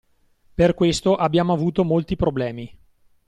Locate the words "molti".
1.83-2.15